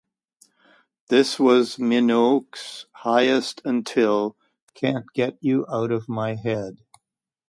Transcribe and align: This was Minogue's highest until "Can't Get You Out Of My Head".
This 1.09 1.39
was 1.39 1.77
Minogue's 1.77 2.87
highest 2.91 3.61
until 3.63 4.35
"Can't 4.73 5.05
Get 5.13 5.37
You 5.41 5.63
Out 5.71 5.91
Of 5.91 6.09
My 6.09 6.33
Head". 6.33 6.79